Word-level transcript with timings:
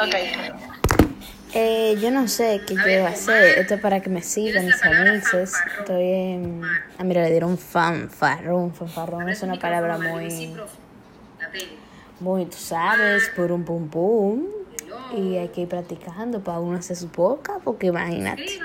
Ok. 0.00 0.14
Eh, 1.54 1.96
yo 2.00 2.10
no 2.10 2.28
sé 2.28 2.60
qué 2.66 2.74
yo 2.74 2.88
iba 2.88 3.06
a 3.06 3.10
hacer. 3.10 3.58
Esto 3.58 3.74
es 3.74 3.80
para 3.80 4.00
que 4.00 4.10
me 4.10 4.22
sigan 4.22 4.66
mis 4.66 4.82
amigos. 4.84 5.54
Estoy 5.78 6.12
en... 6.12 6.62
Ah, 6.98 7.04
mira, 7.04 7.22
le 7.22 7.30
dieron 7.30 7.56
fanfarrón. 7.58 8.74
Fanfarrón 8.74 9.28
es 9.28 9.42
una 9.42 9.58
palabra 9.58 9.98
muy... 9.98 10.54
Muy, 12.20 12.46
tú 12.46 12.56
sabes, 12.56 13.30
por 13.34 13.50
un 13.50 13.64
pum 13.64 13.88
pum. 13.88 14.44
Y 15.16 15.36
hay 15.36 15.48
que 15.48 15.62
ir 15.62 15.68
practicando 15.68 16.40
para 16.44 16.60
uno 16.60 16.76
hacer 16.76 16.96
su 16.96 17.08
boca, 17.08 17.54
porque 17.64 17.86
imagínate. 17.86 18.60